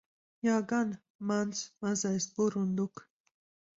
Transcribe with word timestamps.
Jā 0.47 0.53
gan, 0.71 0.95
mans 1.31 1.61
mazais 1.87 2.29
burunduk. 2.39 3.05